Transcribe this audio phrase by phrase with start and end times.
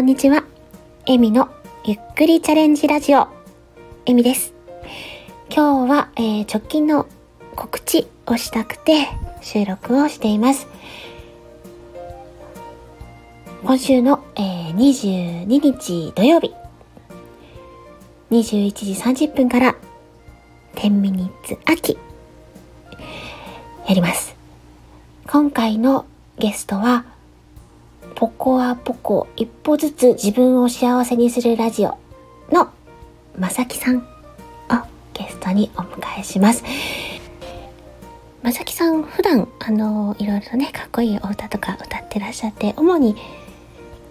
[0.00, 0.44] んにちは。
[1.04, 1.50] エミの
[1.84, 3.28] ゆっくりチャレンジラジオ、
[4.06, 4.54] エミです。
[5.54, 7.06] 今日は、えー、直近の
[7.54, 9.08] 告知をしたくて
[9.42, 10.66] 収録をしています。
[13.62, 16.54] 今週の、えー、22日土曜日、
[18.30, 19.76] 21時30分から
[20.76, 21.98] 10ミニッツ秋、
[23.86, 24.34] やります。
[25.26, 26.06] 今回の
[26.38, 27.04] ゲストは、
[28.20, 31.96] ポコアポコ一歩ずつ自分を幸せにするラジオ
[32.52, 32.68] の
[33.38, 34.02] まさきさんを
[35.14, 36.62] ゲストにお迎えします。
[38.42, 43.16] まさきさん普段あのいろいろとねかっこいいお歌とか歌ってらっしゃって主に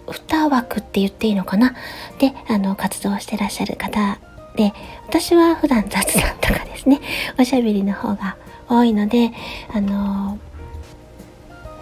[0.08, 1.76] 歌枠って言っていいのかな？
[2.18, 4.18] であの活動してらっしゃる方
[4.56, 4.72] で
[5.06, 7.00] 私は普段雑談とかですね
[7.38, 8.36] おしゃべりの方が
[8.68, 9.30] 多いので
[9.72, 10.36] あの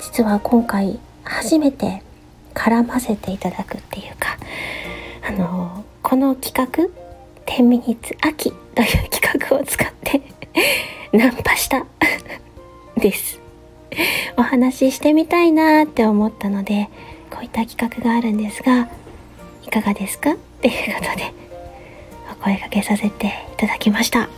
[0.02, 2.02] 実は今回初めて
[2.58, 4.36] 絡ませていただくっていうか
[5.26, 6.88] あのこの企画
[7.46, 10.20] 「10ミニッツ秋」という企画を使って
[11.16, 11.86] ナンパした
[12.98, 13.40] です。
[14.36, 16.88] お話ししてみたいなって思ったので
[17.30, 18.88] こういった企画があるんですが
[19.64, 20.32] いかがですか？
[20.32, 21.32] っていうことで
[22.32, 24.28] お声かけさせていただきました。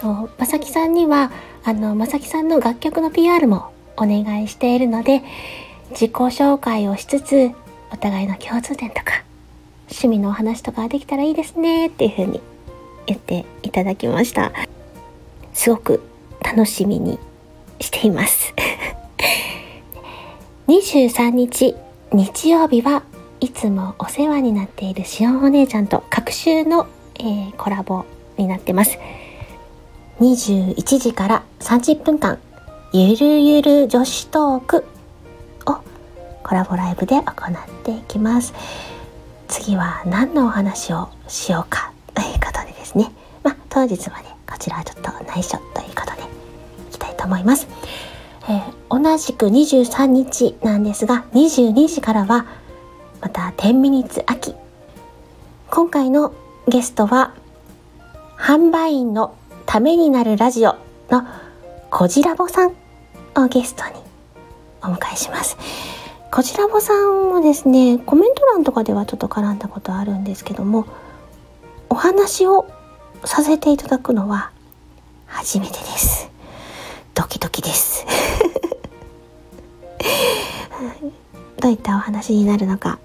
[0.00, 1.30] とまさきさんには
[1.64, 5.22] あのまさきさんの楽曲の PR もお願いしているので
[5.90, 7.50] 自己紹介をしつつ
[7.92, 9.22] お互いの共通点とか
[9.90, 12.40] 趣味のお話とかできたらいいですねっていう風に
[13.06, 14.52] 言っていただきました。
[15.52, 16.02] すごく
[16.42, 17.18] 楽しみに
[17.80, 18.54] しています。
[20.68, 21.74] 23日
[22.12, 23.02] 日曜日は
[23.40, 26.86] いつもお世話になっているしおんお姉ちゃんと各週の、
[27.16, 28.04] えー、コラボ
[28.38, 28.98] になってます。
[30.20, 32.38] 21時から30分間
[32.92, 34.84] ゆるゆる女子トーク
[36.42, 37.24] コラボライブで行っ
[37.84, 38.54] ていきます。
[39.48, 43.12] 次は何のお話をしようかということでですね。
[43.42, 47.66] まあ当日までこちらはちょっと内緒ということでいきたいと思います、
[48.48, 52.46] えー、同じく23日なんですが22時からは
[53.20, 54.54] また10ミニッツ秋。
[55.70, 56.34] 今回の
[56.68, 57.34] ゲストは
[58.36, 59.34] 販売員の
[59.64, 60.76] ためになるラジオ
[61.10, 61.24] の
[61.90, 62.74] こじらぼさん
[63.36, 63.92] をゲストに
[64.82, 65.56] お迎えします。
[66.32, 70.86] こちらもさんもですねコメント欄とかではちょっと絡んだことあるんですけども
[71.90, 72.66] お話を
[73.22, 74.50] させていただくのは
[75.26, 76.30] 初めてです。
[77.14, 78.06] ドキドキです。
[81.60, 82.98] どういったお話になるのか。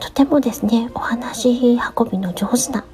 [0.00, 2.84] とてもですねお話運びの上手な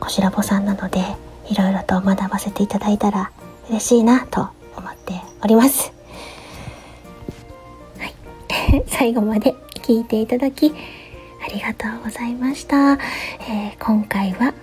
[0.00, 1.00] こしらぼさんなので
[1.48, 3.32] いろいろと学ばせていただいたら
[3.70, 5.97] 嬉しいなと思っております。
[8.86, 10.72] 最後まで聞いていただき
[11.44, 14.54] ありがとうございました、えー、今回は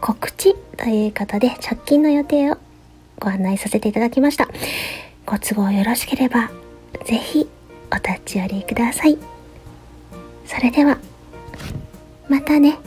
[0.00, 2.58] 告知ということで直近の予定を
[3.18, 4.46] ご案内させていただきました。
[5.24, 6.50] ご都合よろしければ
[7.06, 7.48] 是非
[7.90, 9.18] お立ち寄りください。
[10.44, 10.98] それでは
[12.28, 12.78] またね。